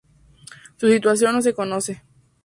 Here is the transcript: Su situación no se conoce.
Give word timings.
Su 0.77 0.89
situación 0.89 1.31
no 1.35 1.43
se 1.43 1.53
conoce. 1.53 2.01